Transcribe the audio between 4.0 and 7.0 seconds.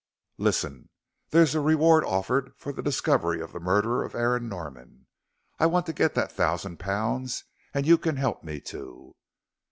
of Aaron Norman. I want to get that thousand